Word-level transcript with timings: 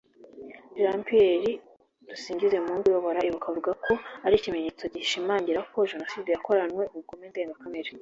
Jean 0.81 0.99
Pierre 1.07 1.53
Dusingizemungu 2.09 2.81
uyobora 2.87 3.25
Ibuka 3.27 3.47
avuga 3.51 3.71
ko 3.85 3.91
ari 4.25 4.35
ikimenyetso 4.37 4.83
gishimangira 4.93 5.59
ko 5.71 5.77
Jenoside 5.91 6.27
yakoranywe 6.31 6.83
ubugome 6.95 7.25
ndengakamere 7.31 7.89